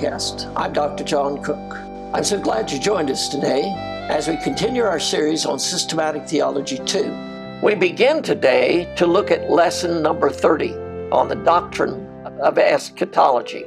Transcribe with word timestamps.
podcast. 0.00 0.50
I'm 0.56 0.72
Dr. 0.72 1.04
John 1.04 1.42
Cook. 1.42 1.76
I'm 2.14 2.24
so 2.24 2.40
glad 2.40 2.70
you 2.70 2.78
joined 2.78 3.10
us 3.10 3.28
today 3.28 3.62
as 4.08 4.28
we 4.28 4.36
continue 4.38 4.82
our 4.82 4.98
series 4.98 5.44
on 5.44 5.58
Systematic 5.58 6.26
Theology 6.26 6.78
2. 6.78 7.60
We 7.62 7.74
begin 7.74 8.22
today 8.22 8.92
to 8.96 9.06
look 9.06 9.30
at 9.30 9.50
lesson 9.50 10.02
number 10.02 10.30
30 10.30 10.72
on 11.12 11.28
the 11.28 11.34
doctrine 11.34 12.06
of 12.40 12.56
eschatology. 12.56 13.64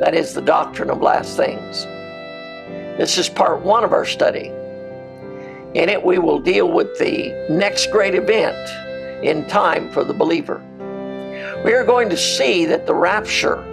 That 0.00 0.14
is, 0.14 0.34
the 0.34 0.42
doctrine 0.42 0.90
of 0.90 1.00
last 1.00 1.38
things. 1.38 1.84
This 2.98 3.16
is 3.16 3.30
part 3.30 3.62
one 3.62 3.82
of 3.82 3.94
our 3.94 4.04
study. 4.04 4.48
In 5.74 5.88
it, 5.88 6.04
we 6.04 6.18
will 6.18 6.38
deal 6.38 6.70
with 6.70 6.98
the 6.98 7.46
next 7.48 7.90
great 7.90 8.14
event 8.14 9.24
in 9.24 9.46
time 9.46 9.90
for 9.90 10.04
the 10.04 10.14
believer. 10.14 10.62
We 11.64 11.72
are 11.72 11.84
going 11.84 12.10
to 12.10 12.16
see 12.16 12.66
that 12.66 12.86
the 12.86 12.94
rapture 12.94 13.64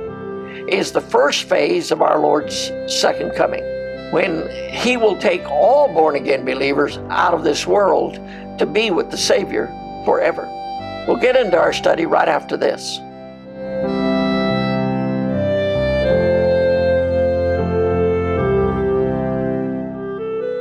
is 0.68 0.92
the 0.92 1.02
first 1.02 1.44
phase 1.44 1.92
of 1.92 2.02
our 2.02 2.20
Lord's 2.20 2.72
second 2.88 3.32
coming, 3.36 3.64
when 4.12 4.50
He 4.72 4.98
will 4.98 5.18
take 5.18 5.44
all 5.50 5.88
born 5.88 6.16
again 6.16 6.46
believers 6.46 6.98
out 7.10 7.34
of 7.34 7.44
this 7.44 7.66
world 7.66 8.16
to 8.58 8.66
be 8.66 8.92
with 8.92 9.10
the 9.12 9.18
Savior 9.18 9.68
forever. 10.06 10.46
We'll 11.08 11.18
get 11.18 11.36
into 11.36 11.58
our 11.58 11.74
study 11.74 12.06
right 12.06 12.28
after 12.28 12.58
this. 12.58 13.00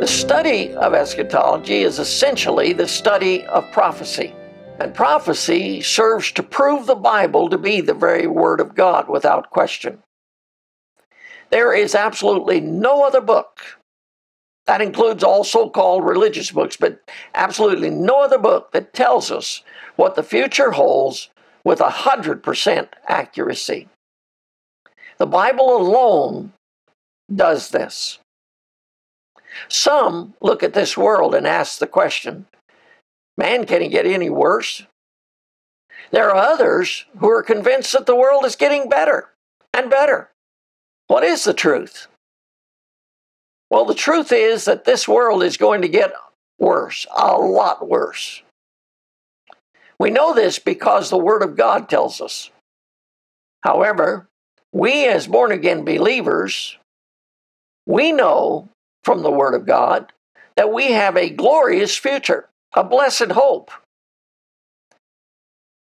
The 0.00 0.06
study 0.06 0.74
of 0.76 0.94
eschatology 0.94 1.82
is 1.82 1.98
essentially 1.98 2.72
the 2.72 2.88
study 2.88 3.44
of 3.44 3.70
prophecy. 3.70 4.34
And 4.80 4.94
prophecy 4.94 5.82
serves 5.82 6.32
to 6.32 6.42
prove 6.42 6.86
the 6.86 6.94
Bible 6.94 7.50
to 7.50 7.58
be 7.58 7.82
the 7.82 7.92
very 7.92 8.26
Word 8.26 8.60
of 8.60 8.74
God 8.74 9.10
without 9.10 9.50
question. 9.50 10.02
There 11.50 11.74
is 11.74 11.94
absolutely 11.94 12.60
no 12.60 13.04
other 13.04 13.20
book, 13.20 13.60
that 14.66 14.80
includes 14.80 15.22
all 15.22 15.44
so 15.44 15.68
called 15.68 16.04
religious 16.04 16.50
books, 16.52 16.76
but 16.76 17.02
absolutely 17.34 17.90
no 17.90 18.22
other 18.22 18.38
book 18.38 18.72
that 18.72 18.94
tells 18.94 19.30
us 19.30 19.62
what 19.96 20.14
the 20.14 20.22
future 20.22 20.70
holds 20.70 21.28
with 21.62 21.80
100% 21.80 22.88
accuracy. 23.06 23.88
The 25.18 25.26
Bible 25.26 25.76
alone 25.76 26.52
does 27.34 27.70
this. 27.70 28.18
Some 29.68 30.34
look 30.40 30.62
at 30.62 30.72
this 30.72 30.96
world 30.96 31.34
and 31.34 31.46
ask 31.46 31.78
the 31.78 31.86
question 31.86 32.46
Man, 33.40 33.64
can 33.64 33.80
it 33.80 33.88
get 33.88 34.04
any 34.04 34.28
worse? 34.28 34.82
There 36.10 36.28
are 36.28 36.36
others 36.36 37.06
who 37.20 37.30
are 37.30 37.42
convinced 37.42 37.90
that 37.92 38.04
the 38.04 38.14
world 38.14 38.44
is 38.44 38.54
getting 38.54 38.90
better 38.90 39.30
and 39.72 39.88
better. 39.88 40.28
What 41.06 41.24
is 41.24 41.44
the 41.44 41.54
truth? 41.54 42.06
Well, 43.70 43.86
the 43.86 43.94
truth 43.94 44.30
is 44.30 44.66
that 44.66 44.84
this 44.84 45.08
world 45.08 45.42
is 45.42 45.56
going 45.56 45.80
to 45.80 45.88
get 45.88 46.12
worse, 46.58 47.06
a 47.16 47.38
lot 47.38 47.88
worse. 47.88 48.42
We 49.98 50.10
know 50.10 50.34
this 50.34 50.58
because 50.58 51.08
the 51.08 51.16
Word 51.16 51.42
of 51.42 51.56
God 51.56 51.88
tells 51.88 52.20
us. 52.20 52.50
However, 53.62 54.28
we 54.70 55.06
as 55.06 55.26
born 55.26 55.50
again 55.50 55.86
believers, 55.86 56.76
we 57.86 58.12
know 58.12 58.68
from 59.02 59.22
the 59.22 59.30
Word 59.30 59.54
of 59.54 59.64
God 59.64 60.12
that 60.56 60.74
we 60.74 60.92
have 60.92 61.16
a 61.16 61.30
glorious 61.30 61.96
future 61.96 62.49
a 62.74 62.84
blessed 62.84 63.32
hope. 63.32 63.70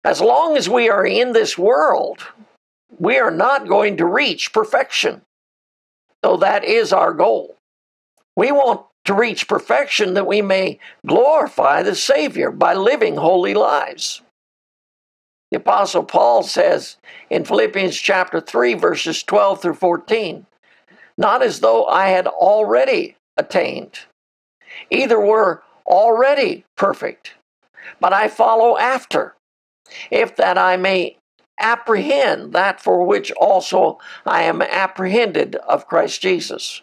As 0.03 0.19
long 0.19 0.57
as 0.57 0.67
we 0.67 0.89
are 0.89 1.05
in 1.05 1.31
this 1.31 1.57
world, 1.57 2.27
we 2.99 3.17
are 3.17 3.31
not 3.31 3.67
going 3.67 3.97
to 3.97 4.05
reach 4.05 4.51
perfection, 4.51 5.21
though 6.21 6.37
that 6.37 6.65
is 6.65 6.91
our 6.91 7.13
goal. 7.13 7.55
We 8.35 8.51
want 8.51 8.85
to 9.05 9.13
reach 9.13 9.47
perfection 9.47 10.13
that 10.13 10.27
we 10.27 10.41
may 10.41 10.79
glorify 11.05 11.83
the 11.83 11.95
Savior 11.95 12.51
by 12.51 12.73
living 12.73 13.15
holy 13.15 13.53
lives. 13.53 14.21
The 15.51 15.57
Apostle 15.57 16.03
Paul 16.03 16.43
says 16.43 16.97
in 17.29 17.45
Philippians 17.45 17.95
chapter 17.95 18.41
3, 18.41 18.73
verses 18.73 19.23
12 19.23 19.61
through 19.61 19.75
14, 19.75 20.47
not 21.17 21.43
as 21.43 21.59
though 21.59 21.85
I 21.85 22.07
had 22.07 22.27
already 22.27 23.15
attained, 23.37 23.99
either 24.89 25.19
were 25.19 25.61
already 25.85 26.65
perfect, 26.75 27.35
but 27.99 28.13
I 28.13 28.27
follow 28.27 28.77
after, 28.77 29.35
if 30.11 30.35
that 30.35 30.57
I 30.57 30.77
may 30.77 31.17
apprehend 31.59 32.53
that 32.53 32.81
for 32.81 33.03
which 33.05 33.31
also 33.33 33.99
I 34.25 34.43
am 34.43 34.61
apprehended 34.61 35.55
of 35.55 35.87
Christ 35.87 36.21
Jesus. 36.21 36.81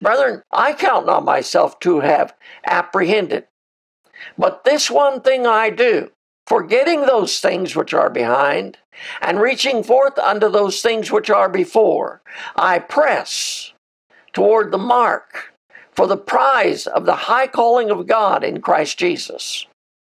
Brethren, 0.00 0.42
I 0.52 0.74
count 0.74 1.06
not 1.06 1.24
myself 1.24 1.78
to 1.80 2.00
have 2.00 2.34
apprehended, 2.66 3.46
but 4.36 4.64
this 4.64 4.90
one 4.90 5.22
thing 5.22 5.46
I 5.46 5.70
do, 5.70 6.10
forgetting 6.46 7.02
those 7.02 7.40
things 7.40 7.74
which 7.74 7.94
are 7.94 8.10
behind, 8.10 8.78
and 9.20 9.40
reaching 9.40 9.82
forth 9.82 10.18
unto 10.18 10.48
those 10.48 10.82
things 10.82 11.10
which 11.10 11.30
are 11.30 11.48
before, 11.48 12.22
I 12.54 12.78
press 12.78 13.72
toward 14.32 14.70
the 14.70 14.78
mark 14.78 15.54
for 15.96 16.06
the 16.06 16.16
prize 16.16 16.86
of 16.86 17.06
the 17.06 17.16
high 17.16 17.46
calling 17.46 17.90
of 17.90 18.06
God 18.06 18.44
in 18.44 18.60
Christ 18.60 18.98
Jesus. 18.98 19.66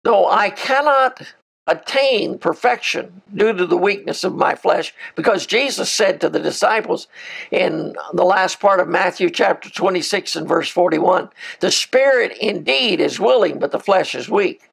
Though 0.04 0.28
I 0.28 0.50
cannot 0.50 1.22
attain 1.66 2.38
perfection 2.38 3.22
due 3.34 3.52
to 3.52 3.66
the 3.66 3.76
weakness 3.76 4.24
of 4.24 4.34
my 4.34 4.54
flesh, 4.54 4.92
because 5.14 5.46
Jesus 5.46 5.90
said 5.90 6.20
to 6.20 6.28
the 6.28 6.40
disciples 6.40 7.06
in 7.50 7.94
the 8.12 8.24
last 8.24 8.60
part 8.60 8.80
of 8.80 8.88
Matthew 8.88 9.30
chapter 9.30 9.70
26 9.70 10.36
and 10.36 10.48
verse 10.48 10.68
41 10.68 11.30
The 11.60 11.70
spirit 11.70 12.36
indeed 12.40 13.00
is 13.00 13.20
willing, 13.20 13.58
but 13.58 13.72
the 13.72 13.78
flesh 13.78 14.14
is 14.14 14.28
weak. 14.28 14.68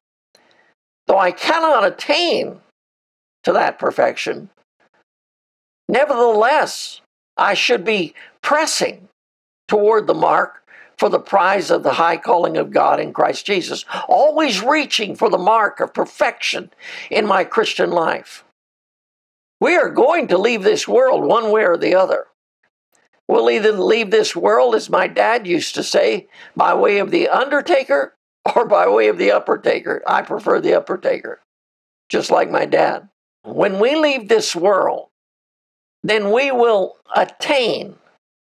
Though 1.06 1.18
I 1.18 1.30
cannot 1.30 1.86
attain 1.86 2.60
to 3.44 3.52
that 3.52 3.78
perfection, 3.78 4.50
nevertheless, 5.88 7.00
I 7.36 7.54
should 7.54 7.84
be 7.84 8.14
pressing 8.42 9.08
toward 9.68 10.06
the 10.06 10.14
mark 10.14 10.57
for 10.98 11.08
the 11.08 11.20
prize 11.20 11.70
of 11.70 11.82
the 11.84 11.94
high 11.94 12.16
calling 12.16 12.56
of 12.56 12.70
God 12.70 12.98
in 13.00 13.12
Christ 13.12 13.46
Jesus, 13.46 13.84
always 14.08 14.62
reaching 14.62 15.14
for 15.14 15.30
the 15.30 15.38
mark 15.38 15.80
of 15.80 15.94
perfection 15.94 16.70
in 17.10 17.26
my 17.26 17.44
Christian 17.44 17.90
life. 17.90 18.44
We 19.60 19.76
are 19.76 19.90
going 19.90 20.28
to 20.28 20.38
leave 20.38 20.62
this 20.62 20.86
world 20.86 21.24
one 21.24 21.50
way 21.50 21.64
or 21.64 21.76
the 21.76 21.94
other. 21.94 22.26
We'll 23.28 23.50
either 23.50 23.72
leave 23.72 24.10
this 24.10 24.34
world, 24.34 24.74
as 24.74 24.88
my 24.88 25.06
dad 25.06 25.46
used 25.46 25.74
to 25.74 25.82
say, 25.82 26.28
by 26.56 26.74
way 26.74 26.98
of 26.98 27.10
the 27.10 27.28
undertaker 27.28 28.14
or 28.56 28.64
by 28.66 28.88
way 28.88 29.08
of 29.08 29.18
the 29.18 29.32
upper 29.32 29.58
taker. 29.58 30.02
I 30.06 30.22
prefer 30.22 30.60
the 30.60 30.74
upper 30.74 30.96
taker, 30.96 31.40
just 32.08 32.30
like 32.30 32.50
my 32.50 32.64
dad. 32.64 33.08
When 33.42 33.78
we 33.78 33.96
leave 33.96 34.28
this 34.28 34.56
world, 34.56 35.08
then 36.02 36.32
we 36.32 36.50
will 36.50 36.96
attain 37.14 37.96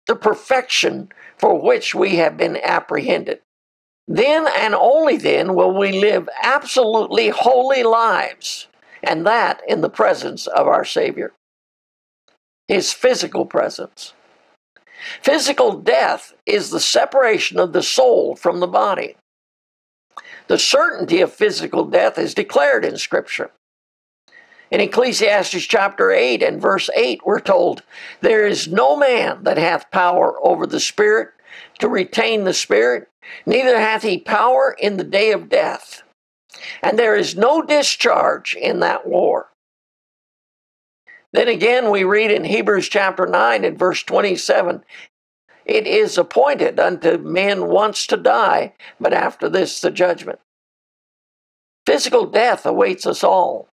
the 0.08 0.16
perfection 0.16 1.10
for 1.38 1.60
which 1.60 1.96
we 1.96 2.16
have 2.16 2.38
been 2.38 2.58
apprehended. 2.58 3.42
Then 4.08 4.48
and 4.48 4.76
only 4.76 5.18
then 5.18 5.56
will 5.56 5.76
we 5.76 5.92
live 5.92 6.30
absolutely 6.44 7.30
holy 7.30 7.84
lives, 7.84 8.68
and 9.02 9.26
that 9.26 9.62
in 9.68 9.82
the 9.82 9.90
presence 9.90 10.46
of 10.48 10.68
our 10.68 10.86
Savior. 10.86 11.34
His 12.68 12.94
physical 12.94 13.46
presence. 13.46 14.14
Physical 15.22 15.74
death 15.74 16.34
is 16.46 16.70
the 16.70 16.80
separation 16.80 17.60
of 17.60 17.74
the 17.74 17.84
soul 17.84 18.36
from 18.36 18.60
the 18.60 18.68
body. 18.68 19.18
The 20.48 20.60
certainty 20.60 21.22
of 21.22 21.34
physical 21.34 21.86
death 21.86 22.18
is 22.18 22.34
declared 22.34 22.86
in 22.86 22.98
Scripture. 22.98 23.52
In 24.72 24.82
Ecclesiastes 24.82 25.66
chapter 25.66 26.12
8 26.12 26.42
and 26.42 26.62
verse 26.62 26.90
8, 26.96 27.22
we're 27.24 27.40
told, 27.40 27.84
There 28.22 28.48
is 28.48 28.68
no 28.68 28.98
man 28.98 29.44
that 29.44 29.58
hath 29.58 29.92
power 29.92 30.36
over 30.44 30.66
the 30.66 30.80
Spirit 30.80 31.30
to 31.80 31.88
retain 31.88 32.44
the 32.44 32.54
Spirit, 32.54 33.08
neither 33.46 33.80
hath 33.80 34.02
he 34.02 34.18
power 34.18 34.76
in 34.80 34.98
the 34.98 35.04
day 35.04 35.32
of 35.32 35.50
death. 35.50 36.02
And 36.82 36.98
there 36.98 37.16
is 37.16 37.36
no 37.36 37.62
discharge 37.62 38.56
in 38.56 38.80
that 38.80 39.08
war. 39.08 39.52
Then 41.32 41.48
again, 41.48 41.92
we 41.92 42.04
read 42.04 42.32
in 42.32 42.46
Hebrews 42.46 42.90
chapter 42.90 43.28
9 43.28 43.64
and 43.64 43.78
verse 43.78 44.02
27 44.04 44.84
It 45.66 45.86
is 45.86 46.18
appointed 46.18 46.80
unto 46.80 47.18
men 47.18 47.68
once 47.68 48.08
to 48.08 48.18
die, 48.18 48.74
but 49.00 49.14
after 49.14 49.48
this 49.48 49.80
the 49.80 49.92
judgment. 49.92 50.40
Physical 51.86 52.26
death 52.26 52.66
awaits 52.66 53.06
us 53.06 53.24
all 53.24 53.70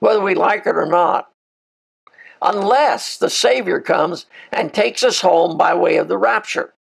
whether 0.00 0.20
we 0.20 0.34
like 0.34 0.66
it 0.66 0.76
or 0.76 0.86
not, 0.86 1.30
unless 2.42 3.16
the 3.16 3.30
Savior 3.30 3.80
comes 3.80 4.26
and 4.52 4.72
takes 4.72 5.02
us 5.02 5.20
home 5.20 5.56
by 5.56 5.74
way 5.74 5.96
of 5.96 6.08
the 6.08 6.18
rapture. 6.18 6.74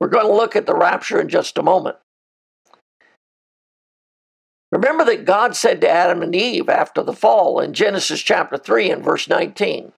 We're 0.00 0.08
going 0.08 0.26
to 0.26 0.32
look 0.32 0.56
at 0.56 0.66
the 0.66 0.74
rapture 0.74 1.20
in 1.20 1.28
just 1.28 1.58
a 1.58 1.62
moment. 1.62 1.96
Remember 4.72 5.04
that 5.04 5.24
God 5.24 5.56
said 5.56 5.80
to 5.80 5.90
Adam 5.90 6.22
and 6.22 6.34
Eve 6.34 6.68
after 6.68 7.02
the 7.02 7.12
fall 7.12 7.60
in 7.60 7.74
Genesis 7.74 8.22
chapter 8.22 8.56
3 8.56 8.90
and 8.90 9.04
verse 9.04 9.28
19, 9.28 9.92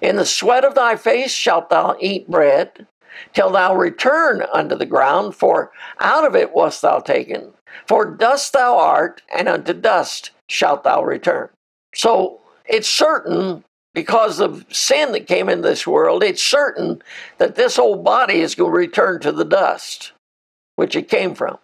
In 0.00 0.16
the 0.16 0.24
sweat 0.24 0.64
of 0.64 0.74
thy 0.74 0.96
face 0.96 1.32
shalt 1.32 1.68
thou 1.68 1.94
eat 2.00 2.28
bread, 2.28 2.86
till 3.32 3.50
thou 3.50 3.76
return 3.76 4.42
unto 4.52 4.76
the 4.76 4.86
ground, 4.86 5.34
for 5.34 5.70
out 6.00 6.24
of 6.24 6.34
it 6.34 6.54
wast 6.54 6.82
thou 6.82 7.00
taken. 7.00 7.52
For 7.86 8.06
dust 8.06 8.54
thou 8.54 8.78
art, 8.78 9.22
and 9.36 9.46
unto 9.46 9.74
dust 9.74 10.30
shalt 10.48 10.84
thou 10.84 11.02
return. 11.02 11.48
So 11.94 12.40
it's 12.66 12.88
certain, 12.88 13.64
because 13.94 14.40
of 14.40 14.64
sin 14.70 15.12
that 15.12 15.26
came 15.26 15.48
in 15.48 15.62
this 15.62 15.86
world, 15.86 16.22
it's 16.22 16.42
certain 16.42 17.02
that 17.38 17.54
this 17.54 17.78
old 17.78 18.04
body 18.04 18.40
is 18.40 18.54
going 18.54 18.72
to 18.72 18.78
return 18.78 19.20
to 19.20 19.32
the 19.32 19.44
dust 19.44 20.12
which 20.76 20.94
it 20.94 21.08
came 21.08 21.34
from. 21.34 21.58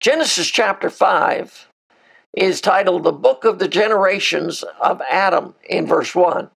Genesis 0.00 0.48
chapter 0.48 0.90
5 0.90 1.68
is 2.34 2.60
titled 2.60 3.04
The 3.04 3.12
Book 3.12 3.44
of 3.44 3.58
the 3.58 3.68
Generations 3.68 4.62
of 4.80 5.00
Adam 5.10 5.54
in 5.68 5.86
verse 5.86 6.14
1. 6.14 6.50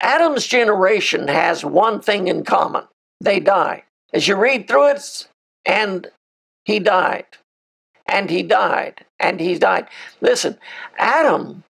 Adam's 0.00 0.46
generation 0.46 1.28
has 1.28 1.64
one 1.64 2.00
thing 2.00 2.28
in 2.28 2.44
common 2.44 2.84
they 3.20 3.40
die. 3.40 3.84
As 4.12 4.28
you 4.28 4.36
read 4.36 4.68
through 4.68 4.90
it, 4.90 5.28
and 5.64 6.08
he 6.64 6.78
died, 6.78 7.24
and 8.08 8.30
he 8.30 8.42
died, 8.42 9.04
and 9.18 9.40
he 9.40 9.58
died. 9.58 9.88
Listen, 10.20 10.58
Adam 10.98 11.64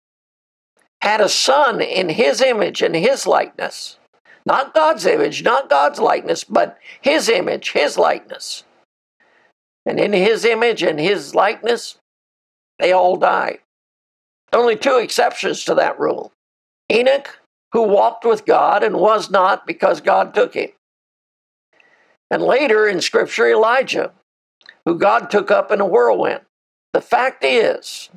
had 1.01 1.21
a 1.21 1.29
son 1.29 1.81
in 1.81 2.09
his 2.09 2.41
image 2.41 2.81
and 2.81 2.95
his 2.95 3.27
likeness. 3.27 3.97
Not 4.45 4.73
God's 4.73 5.05
image, 5.05 5.43
not 5.43 5.69
God's 5.69 5.99
likeness, 5.99 6.43
but 6.43 6.77
his 7.01 7.29
image, 7.29 7.71
his 7.71 7.97
likeness. 7.97 8.63
And 9.85 9.99
in 9.99 10.13
his 10.13 10.45
image 10.45 10.83
and 10.83 10.99
his 10.99 11.33
likeness, 11.33 11.97
they 12.79 12.91
all 12.91 13.15
died. 13.15 13.59
Only 14.53 14.75
two 14.75 14.97
exceptions 14.97 15.63
to 15.65 15.75
that 15.75 15.99
rule 15.99 16.31
Enoch, 16.91 17.39
who 17.71 17.83
walked 17.83 18.25
with 18.25 18.45
God 18.45 18.83
and 18.83 18.95
was 18.97 19.29
not 19.29 19.65
because 19.65 20.01
God 20.01 20.33
took 20.33 20.53
him. 20.53 20.69
And 22.29 22.41
later 22.41 22.87
in 22.87 23.01
Scripture, 23.01 23.47
Elijah, 23.47 24.11
who 24.85 24.97
God 24.97 25.29
took 25.29 25.51
up 25.51 25.71
in 25.71 25.81
a 25.81 25.85
whirlwind. 25.85 26.41
The 26.93 27.01
fact 27.01 27.43
is 27.43 28.09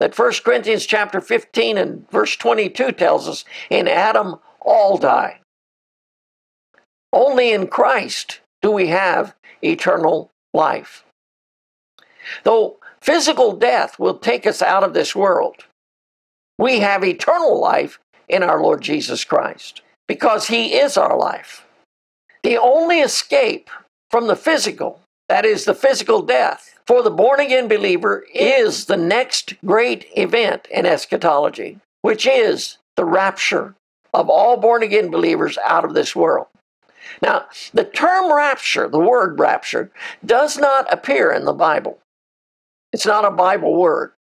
that 0.00 0.18
1 0.18 0.32
Corinthians 0.44 0.86
chapter 0.86 1.20
15 1.20 1.78
and 1.78 2.10
verse 2.10 2.36
22 2.36 2.92
tells 2.92 3.28
us 3.28 3.44
in 3.70 3.86
Adam 3.86 4.36
all 4.60 4.98
die. 4.98 5.40
Only 7.12 7.52
in 7.52 7.68
Christ 7.68 8.40
do 8.60 8.70
we 8.70 8.88
have 8.88 9.34
eternal 9.62 10.30
life. 10.52 11.04
Though 12.42 12.78
physical 13.00 13.52
death 13.54 13.98
will 13.98 14.18
take 14.18 14.46
us 14.46 14.62
out 14.62 14.82
of 14.82 14.94
this 14.94 15.14
world, 15.14 15.64
we 16.58 16.80
have 16.80 17.04
eternal 17.04 17.60
life 17.60 18.00
in 18.28 18.42
our 18.42 18.60
Lord 18.60 18.80
Jesus 18.80 19.24
Christ 19.24 19.82
because 20.08 20.48
He 20.48 20.74
is 20.74 20.96
our 20.96 21.16
life. 21.16 21.66
The 22.42 22.58
only 22.58 23.00
escape 23.00 23.70
from 24.10 24.26
the 24.26 24.36
physical, 24.36 25.00
that 25.28 25.44
is, 25.44 25.64
the 25.64 25.74
physical 25.74 26.22
death, 26.22 26.78
for 26.86 27.02
the 27.02 27.10
born 27.10 27.40
again 27.40 27.68
believer 27.68 28.24
is 28.34 28.86
the 28.86 28.96
next 28.96 29.54
great 29.64 30.06
event 30.16 30.68
in 30.70 30.84
eschatology, 30.84 31.78
which 32.02 32.26
is 32.26 32.78
the 32.96 33.04
rapture 33.04 33.74
of 34.12 34.28
all 34.28 34.56
born 34.56 34.82
again 34.82 35.10
believers 35.10 35.58
out 35.64 35.84
of 35.84 35.94
this 35.94 36.14
world. 36.14 36.46
Now, 37.22 37.46
the 37.72 37.84
term 37.84 38.32
rapture, 38.32 38.88
the 38.88 38.98
word 38.98 39.38
rapture, 39.38 39.90
does 40.24 40.56
not 40.58 40.92
appear 40.92 41.32
in 41.32 41.44
the 41.44 41.52
Bible. 41.52 41.98
It's 42.92 43.06
not 43.06 43.24
a 43.24 43.30
Bible 43.30 43.74
word, 43.74 44.12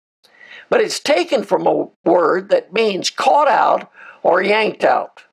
but 0.70 0.82
it's 0.82 1.00
taken 1.00 1.44
from 1.44 1.68
a 1.68 1.90
word 2.04 2.50
that 2.50 2.74
means 2.74 3.10
caught 3.10 3.48
out 3.48 3.92
or 4.24 4.42
yanked 4.42 4.84
out. 4.84 5.24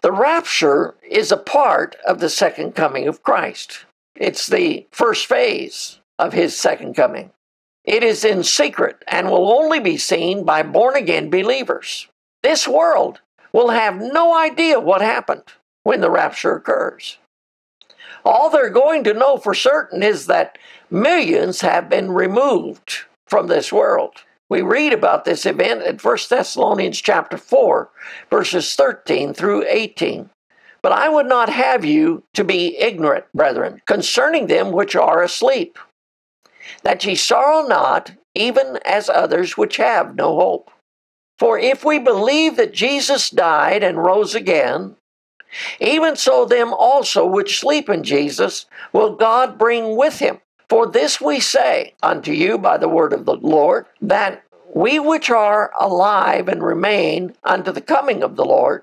The 0.00 0.12
rapture 0.12 0.94
is 1.08 1.32
a 1.32 1.36
part 1.36 1.96
of 2.06 2.20
the 2.20 2.28
second 2.28 2.74
coming 2.74 3.08
of 3.08 3.22
Christ. 3.22 3.86
It's 4.18 4.48
the 4.48 4.86
first 4.90 5.26
phase 5.26 6.00
of 6.18 6.32
his 6.32 6.58
second 6.58 6.94
coming. 6.94 7.30
It 7.84 8.02
is 8.02 8.24
in 8.24 8.42
secret 8.42 9.02
and 9.06 9.30
will 9.30 9.52
only 9.52 9.78
be 9.78 9.96
seen 9.96 10.44
by 10.44 10.64
born 10.64 10.96
again 10.96 11.30
believers. 11.30 12.08
This 12.42 12.66
world 12.66 13.20
will 13.52 13.70
have 13.70 13.96
no 13.96 14.36
idea 14.36 14.80
what 14.80 15.00
happened 15.00 15.44
when 15.84 16.00
the 16.00 16.10
rapture 16.10 16.56
occurs. 16.56 17.18
All 18.24 18.50
they're 18.50 18.70
going 18.70 19.04
to 19.04 19.14
know 19.14 19.36
for 19.36 19.54
certain 19.54 20.02
is 20.02 20.26
that 20.26 20.58
millions 20.90 21.60
have 21.60 21.88
been 21.88 22.10
removed 22.10 23.04
from 23.28 23.46
this 23.46 23.72
world. 23.72 24.24
We 24.50 24.62
read 24.62 24.92
about 24.92 25.24
this 25.24 25.46
event 25.46 25.82
in 25.82 25.98
1 25.98 26.18
Thessalonians 26.28 27.00
chapter 27.00 27.36
4, 27.36 27.88
verses 28.30 28.74
13 28.74 29.32
through 29.32 29.64
18. 29.68 30.28
But 30.82 30.92
I 30.92 31.08
would 31.08 31.26
not 31.26 31.48
have 31.48 31.84
you 31.84 32.22
to 32.34 32.44
be 32.44 32.76
ignorant, 32.78 33.24
brethren, 33.34 33.82
concerning 33.86 34.46
them 34.46 34.70
which 34.70 34.94
are 34.94 35.22
asleep, 35.22 35.78
that 36.82 37.04
ye 37.04 37.14
sorrow 37.14 37.66
not, 37.66 38.12
even 38.34 38.78
as 38.84 39.08
others 39.08 39.56
which 39.56 39.78
have 39.78 40.14
no 40.14 40.36
hope. 40.36 40.70
For 41.38 41.58
if 41.58 41.84
we 41.84 41.98
believe 41.98 42.56
that 42.56 42.72
Jesus 42.72 43.30
died 43.30 43.82
and 43.82 44.04
rose 44.04 44.34
again, 44.34 44.96
even 45.80 46.16
so, 46.16 46.44
them 46.44 46.74
also 46.74 47.24
which 47.24 47.58
sleep 47.58 47.88
in 47.88 48.02
Jesus 48.02 48.66
will 48.92 49.16
God 49.16 49.58
bring 49.58 49.96
with 49.96 50.18
him. 50.18 50.40
For 50.68 50.86
this 50.86 51.20
we 51.20 51.40
say 51.40 51.94
unto 52.02 52.32
you 52.32 52.58
by 52.58 52.76
the 52.76 52.88
word 52.88 53.12
of 53.12 53.24
the 53.24 53.36
Lord, 53.36 53.86
that 54.02 54.44
we 54.74 54.98
which 54.98 55.30
are 55.30 55.72
alive 55.80 56.48
and 56.48 56.62
remain 56.62 57.34
unto 57.42 57.72
the 57.72 57.80
coming 57.80 58.22
of 58.22 58.36
the 58.36 58.44
Lord 58.44 58.82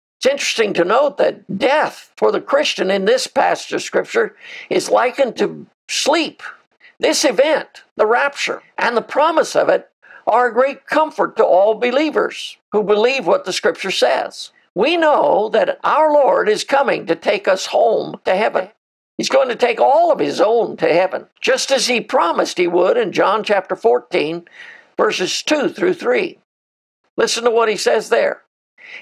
It's 0.21 0.31
interesting 0.31 0.73
to 0.75 0.85
note 0.85 1.17
that 1.17 1.57
death 1.57 2.13
for 2.15 2.31
the 2.31 2.41
Christian 2.41 2.91
in 2.91 3.05
this 3.05 3.25
passage 3.25 3.73
of 3.73 3.81
Scripture 3.81 4.35
is 4.69 4.91
likened 4.91 5.35
to 5.37 5.65
sleep. 5.89 6.43
This 6.99 7.25
event, 7.25 7.81
the 7.95 8.05
rapture, 8.05 8.61
and 8.77 8.95
the 8.95 9.01
promise 9.01 9.55
of 9.55 9.67
it 9.67 9.89
are 10.27 10.47
a 10.47 10.53
great 10.53 10.85
comfort 10.85 11.37
to 11.37 11.43
all 11.43 11.73
believers 11.73 12.57
who 12.71 12.83
believe 12.83 13.25
what 13.25 13.45
the 13.45 13.51
Scripture 13.51 13.89
says. 13.89 14.51
We 14.75 14.95
know 14.95 15.49
that 15.53 15.79
our 15.83 16.13
Lord 16.13 16.47
is 16.49 16.63
coming 16.63 17.07
to 17.07 17.15
take 17.15 17.47
us 17.47 17.65
home 17.65 18.19
to 18.25 18.35
heaven. 18.35 18.69
He's 19.17 19.27
going 19.27 19.49
to 19.49 19.55
take 19.55 19.81
all 19.81 20.11
of 20.11 20.19
his 20.19 20.39
own 20.39 20.77
to 20.77 20.93
heaven, 20.93 21.25
just 21.41 21.71
as 21.71 21.87
he 21.87 21.99
promised 21.99 22.59
he 22.59 22.67
would 22.67 22.95
in 22.95 23.11
John 23.11 23.43
chapter 23.43 23.75
14, 23.75 24.47
verses 24.97 25.41
2 25.41 25.69
through 25.69 25.95
3. 25.95 26.37
Listen 27.17 27.43
to 27.43 27.49
what 27.49 27.69
he 27.69 27.75
says 27.75 28.09
there. 28.09 28.43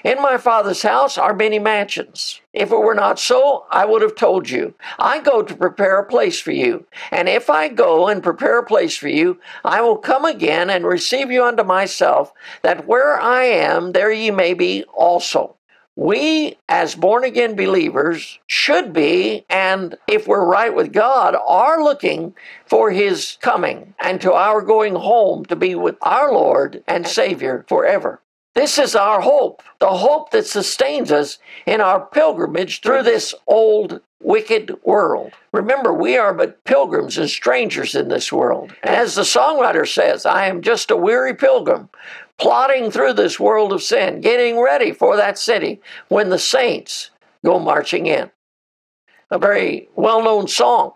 In 0.04 0.22
my 0.22 0.38
Father's 0.38 0.82
house 0.82 1.18
are 1.18 1.34
many 1.34 1.58
mansions. 1.58 2.40
If 2.52 2.72
it 2.72 2.76
were 2.78 2.94
not 2.94 3.18
so, 3.18 3.66
I 3.70 3.84
would 3.84 4.02
have 4.02 4.14
told 4.14 4.48
you. 4.48 4.74
I 4.98 5.20
go 5.20 5.42
to 5.42 5.54
prepare 5.54 5.98
a 5.98 6.06
place 6.06 6.40
for 6.40 6.52
you. 6.52 6.86
And 7.10 7.28
if 7.28 7.50
I 7.50 7.68
go 7.68 8.08
and 8.08 8.22
prepare 8.22 8.58
a 8.58 8.66
place 8.66 8.96
for 8.96 9.08
you, 9.08 9.38
I 9.64 9.80
will 9.82 9.98
come 9.98 10.24
again 10.24 10.70
and 10.70 10.86
receive 10.86 11.30
you 11.30 11.44
unto 11.44 11.64
myself, 11.64 12.32
that 12.62 12.86
where 12.86 13.20
I 13.20 13.44
am, 13.44 13.92
there 13.92 14.12
ye 14.12 14.30
may 14.30 14.54
be 14.54 14.84
also. 14.94 15.56
We, 15.96 16.56
as 16.68 16.94
born 16.94 17.24
again 17.24 17.56
believers, 17.56 18.38
should 18.46 18.92
be, 18.92 19.44
and 19.50 19.96
if 20.06 20.26
we're 20.26 20.46
right 20.46 20.74
with 20.74 20.92
God, 20.92 21.36
are 21.46 21.82
looking 21.82 22.34
for 22.64 22.90
His 22.90 23.36
coming 23.42 23.94
and 24.00 24.20
to 24.22 24.32
our 24.32 24.62
going 24.62 24.94
home 24.94 25.44
to 25.46 25.56
be 25.56 25.74
with 25.74 25.96
our 26.00 26.32
Lord 26.32 26.82
and 26.86 27.06
Savior 27.06 27.66
forever. 27.68 28.22
This 28.54 28.78
is 28.78 28.96
our 28.96 29.20
hope, 29.20 29.62
the 29.78 29.88
hope 29.88 30.30
that 30.30 30.46
sustains 30.46 31.12
us 31.12 31.38
in 31.66 31.80
our 31.80 32.00
pilgrimage 32.00 32.80
through 32.80 33.04
this 33.04 33.34
old, 33.46 34.00
wicked 34.22 34.76
world. 34.84 35.32
Remember, 35.52 35.92
we 35.92 36.16
are 36.16 36.34
but 36.34 36.62
pilgrims 36.64 37.16
and 37.16 37.30
strangers 37.30 37.94
in 37.94 38.08
this 38.08 38.32
world. 38.32 38.74
As 38.82 39.14
the 39.14 39.22
songwriter 39.22 39.86
says, 39.86 40.26
I 40.26 40.46
am 40.46 40.62
just 40.62 40.90
a 40.90 40.96
weary 40.96 41.34
pilgrim, 41.34 41.90
plodding 42.38 42.90
through 42.90 43.14
this 43.14 43.38
world 43.38 43.72
of 43.72 43.82
sin, 43.82 44.20
getting 44.20 44.60
ready 44.60 44.92
for 44.92 45.16
that 45.16 45.38
city 45.38 45.80
when 46.08 46.30
the 46.30 46.38
saints 46.38 47.10
go 47.44 47.58
marching 47.58 48.06
in. 48.06 48.30
A 49.30 49.38
very 49.38 49.88
well 49.94 50.22
known 50.24 50.48
song. 50.48 50.94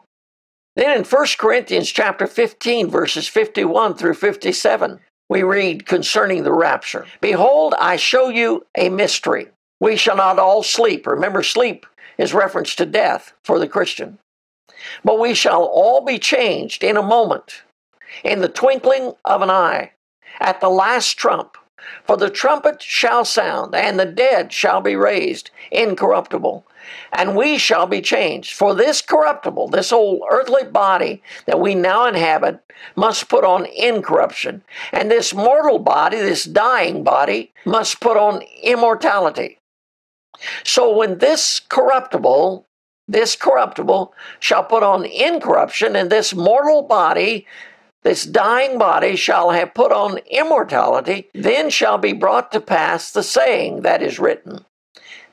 Then 0.75 0.97
in 0.99 1.05
1 1.05 1.27
Corinthians 1.39 1.89
chapter 1.91 2.27
15, 2.27 2.91
verses 2.91 3.29
51 3.29 3.95
through 3.95 4.15
57, 4.15 4.99
we 5.35 5.43
read 5.43 5.85
concerning 5.85 6.45
the 6.45 6.53
rapture 6.53 7.07
Behold, 7.21 7.75
I 7.81 7.97
show 7.97 8.29
you 8.29 8.65
a 8.79 8.89
mystery. 8.89 9.49
We 9.81 9.97
shall 9.97 10.17
not 10.17 10.39
all 10.39 10.63
sleep. 10.63 11.09
Remember, 11.09 11.43
sleep 11.43 11.87
is 12.17 12.33
reference 12.33 12.77
to 12.77 12.87
death 12.87 13.33
for 13.43 13.59
the 13.59 13.67
Christian. 13.67 14.19
But 15.03 15.19
we 15.19 15.35
shall 15.35 15.65
all 15.65 16.05
be 16.05 16.21
changed 16.21 16.85
in 16.85 16.97
a 16.97 17.03
moment, 17.03 17.65
in 18.23 18.43
the 18.43 18.49
twinkling 18.49 19.15
of 19.25 19.43
an 19.43 19.51
eye, 19.51 19.91
at 20.39 20.61
the 20.61 20.69
last 20.69 21.19
trump. 21.19 21.57
For 22.05 22.17
the 22.17 22.31
trumpet 22.31 22.83
shall 22.83 23.25
sound, 23.25 23.75
and 23.75 23.99
the 23.99 24.07
dead 24.07 24.53
shall 24.53 24.81
be 24.81 24.97
raised 24.97 25.51
incorruptible, 25.71 26.67
and 27.13 27.37
we 27.37 27.59
shall 27.59 27.87
be 27.87 28.01
changed. 28.01 28.55
For 28.55 28.75
this 28.75 29.01
corruptible, 29.01 29.69
this 29.69 29.93
old 29.93 30.23
earthly 30.31 30.65
body 30.65 31.23
that 31.47 31.61
we 31.61 31.75
now 31.75 32.07
inhabit, 32.07 32.61
must 32.97 33.29
put 33.29 33.45
on 33.45 33.67
incorruption, 33.67 34.63
and 34.93 35.11
this 35.11 35.33
mortal 35.33 35.79
body, 35.79 36.17
this 36.17 36.45
dying 36.45 37.05
body, 37.05 37.53
must 37.65 38.01
put 38.01 38.17
on 38.17 38.43
immortality. 38.63 39.59
So 40.65 40.95
when 40.95 41.19
this 41.19 41.61
corruptible, 41.61 42.67
this 43.07 43.37
corruptible 43.37 44.13
shall 44.41 44.65
put 44.65 44.83
on 44.83 45.05
incorruption, 45.05 45.95
and 45.97 46.11
this 46.11 46.35
mortal 46.35 46.83
body, 46.83 47.47
this 48.05 48.25
dying 48.25 48.79
body 48.79 49.17
shall 49.17 49.51
have 49.51 49.75
put 49.75 49.91
on 49.91 50.19
immortality, 50.31 51.31
then 51.35 51.71
shall 51.71 51.99
be 51.99 52.13
brought 52.13 52.53
to 52.53 52.61
pass 52.61 53.11
the 53.11 53.23
saying 53.23 53.81
that 53.83 54.03
is 54.03 54.19
written 54.19 54.65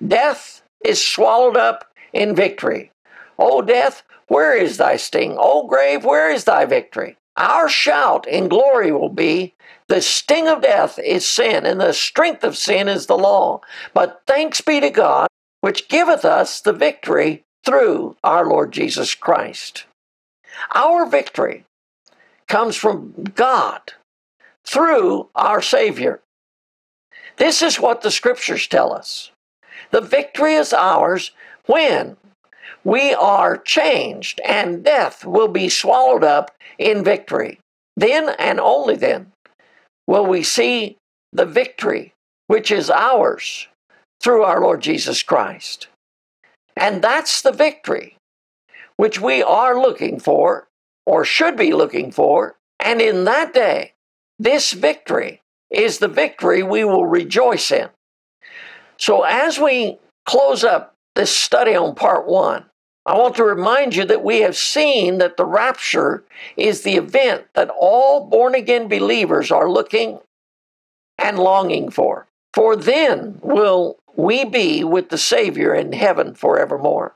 Death 0.05 0.63
is 0.83 1.05
swallowed 1.05 1.57
up 1.57 1.93
in 2.13 2.33
victory. 2.33 2.91
O 3.37 3.61
death, 3.61 4.03
where 4.27 4.55
is 4.55 4.77
thy 4.77 4.95
sting? 4.95 5.35
O 5.37 5.67
grave, 5.67 6.03
where 6.05 6.31
is 6.31 6.45
thy 6.45 6.65
victory? 6.65 7.17
Our 7.37 7.69
shout 7.69 8.27
in 8.27 8.47
glory 8.47 8.91
will 8.91 9.09
be 9.09 9.53
the 9.87 10.01
sting 10.01 10.47
of 10.47 10.61
death 10.61 10.97
is 10.99 11.25
sin, 11.25 11.65
and 11.65 11.81
the 11.81 11.93
strength 11.93 12.43
of 12.43 12.57
sin 12.57 12.87
is 12.87 13.07
the 13.07 13.17
law. 13.17 13.59
But 13.93 14.21
thanks 14.25 14.61
be 14.61 14.79
to 14.79 14.89
God, 14.89 15.27
which 15.59 15.89
giveth 15.89 16.23
us 16.23 16.61
the 16.61 16.73
victory 16.73 17.43
through 17.65 18.15
our 18.23 18.47
Lord 18.47 18.71
Jesus 18.71 19.15
Christ. 19.15 19.85
Our 20.73 21.05
victory 21.05 21.65
comes 22.51 22.75
from 22.75 23.13
God 23.33 23.93
through 24.65 25.29
our 25.35 25.61
Savior. 25.61 26.19
This 27.37 27.61
is 27.61 27.79
what 27.79 28.01
the 28.01 28.11
scriptures 28.11 28.67
tell 28.67 28.91
us. 28.91 29.31
The 29.91 30.01
victory 30.01 30.55
is 30.55 30.73
ours 30.73 31.31
when 31.65 32.17
we 32.83 33.13
are 33.13 33.55
changed 33.55 34.41
and 34.45 34.83
death 34.83 35.23
will 35.25 35.47
be 35.47 35.69
swallowed 35.69 36.25
up 36.25 36.51
in 36.77 37.05
victory. 37.05 37.61
Then 37.95 38.35
and 38.37 38.59
only 38.59 38.97
then 38.97 39.31
will 40.05 40.25
we 40.25 40.43
see 40.43 40.97
the 41.31 41.45
victory 41.45 42.11
which 42.47 42.69
is 42.69 42.89
ours 42.89 43.69
through 44.19 44.43
our 44.43 44.59
Lord 44.59 44.81
Jesus 44.81 45.23
Christ. 45.23 45.87
And 46.75 47.01
that's 47.01 47.41
the 47.41 47.53
victory 47.53 48.17
which 48.97 49.21
we 49.21 49.41
are 49.41 49.79
looking 49.79 50.19
for 50.19 50.67
or 51.05 51.25
should 51.25 51.55
be 51.55 51.73
looking 51.73 52.11
for. 52.11 52.57
And 52.79 53.01
in 53.01 53.25
that 53.25 53.53
day, 53.53 53.93
this 54.39 54.71
victory 54.71 55.41
is 55.69 55.99
the 55.99 56.07
victory 56.07 56.63
we 56.63 56.83
will 56.83 57.05
rejoice 57.05 57.71
in. 57.71 57.89
So 58.97 59.23
as 59.23 59.59
we 59.59 59.99
close 60.25 60.63
up 60.63 60.95
this 61.15 61.35
study 61.35 61.75
on 61.75 61.95
part 61.95 62.27
one, 62.27 62.65
I 63.05 63.17
want 63.17 63.35
to 63.37 63.43
remind 63.43 63.95
you 63.95 64.05
that 64.05 64.23
we 64.23 64.41
have 64.41 64.55
seen 64.55 65.17
that 65.17 65.37
the 65.37 65.45
rapture 65.45 66.23
is 66.55 66.83
the 66.83 66.95
event 66.95 67.45
that 67.55 67.71
all 67.79 68.27
born 68.27 68.53
again 68.53 68.87
believers 68.87 69.51
are 69.51 69.69
looking 69.69 70.19
and 71.17 71.39
longing 71.39 71.89
for. 71.89 72.27
For 72.53 72.75
then 72.75 73.39
will 73.41 73.97
we 74.15 74.45
be 74.45 74.83
with 74.83 75.09
the 75.09 75.17
Savior 75.17 75.73
in 75.73 75.93
heaven 75.93 76.35
forevermore. 76.35 77.15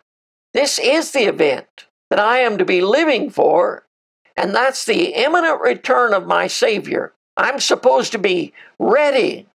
This 0.54 0.80
is 0.80 1.12
the 1.12 1.26
event 1.26 1.88
that 2.10 2.20
I 2.20 2.40
am 2.40 2.58
to 2.58 2.66
be 2.66 2.82
living 2.82 3.30
for, 3.30 3.86
and 4.38 4.54
that's 4.54 4.86
the 4.86 5.14
imminent 5.14 5.62
return 5.62 6.14
of 6.14 6.28
my 6.28 6.48
Savior. 6.48 7.14
I'm 7.38 7.60
supposed 7.60 8.12
to 8.14 8.18
be 8.18 8.54
ready 8.80 9.48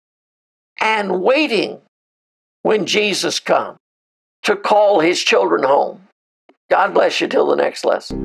and 0.81 1.23
waiting 1.23 1.81
when 2.62 2.87
Jesus 2.87 3.40
comes 3.40 3.78
to 4.43 4.57
call 4.57 5.00
his 5.00 5.23
children 5.23 5.62
home. 5.64 6.02
God 6.71 6.95
bless 6.95 7.21
you 7.21 7.28
till 7.28 7.47
the 7.47 7.57
next 7.57 7.85
lesson. 7.85 8.25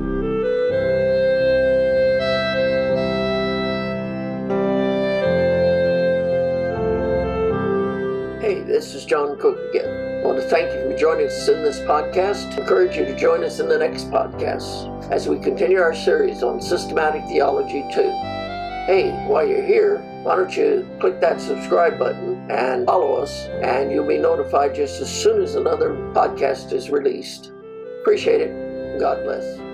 Hey, 8.40 8.60
this 8.60 8.94
is 8.94 9.06
John 9.06 9.38
Cook 9.38 9.58
again. 9.70 10.03
I 10.24 10.26
want 10.28 10.40
to 10.40 10.48
thank 10.48 10.72
you 10.72 10.90
for 10.90 10.96
joining 10.96 11.26
us 11.26 11.46
in 11.48 11.62
this 11.62 11.80
podcast. 11.80 12.54
I 12.54 12.62
encourage 12.62 12.96
you 12.96 13.04
to 13.04 13.14
join 13.14 13.44
us 13.44 13.60
in 13.60 13.68
the 13.68 13.76
next 13.76 14.10
podcast 14.10 15.10
as 15.10 15.28
we 15.28 15.38
continue 15.38 15.78
our 15.78 15.94
series 15.94 16.42
on 16.42 16.62
systematic 16.62 17.22
theology 17.26 17.84
2. 17.92 18.00
Hey, 18.86 19.10
while 19.28 19.46
you're 19.46 19.62
here, 19.62 19.98
why 20.22 20.36
don't 20.36 20.56
you 20.56 20.88
click 20.98 21.20
that 21.20 21.42
subscribe 21.42 21.98
button 21.98 22.50
and 22.50 22.86
follow 22.86 23.16
us, 23.16 23.48
and 23.60 23.92
you'll 23.92 24.08
be 24.08 24.16
notified 24.16 24.74
just 24.74 24.98
as 25.02 25.12
soon 25.12 25.42
as 25.42 25.56
another 25.56 25.90
podcast 26.14 26.72
is 26.72 26.88
released. 26.88 27.52
Appreciate 28.00 28.40
it. 28.40 28.98
God 28.98 29.22
bless. 29.24 29.73